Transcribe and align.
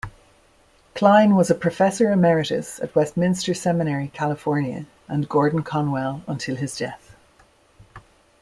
Kline 0.95 1.35
was 1.35 1.51
a 1.51 1.53
professor 1.53 2.11
emeritus 2.11 2.79
at 2.79 2.95
Westminster 2.95 3.53
Seminary 3.53 4.07
California 4.07 4.87
and 5.07 5.29
Gordon-Conwell 5.29 6.23
until 6.27 6.55
his 6.55 6.75
death. 6.75 7.15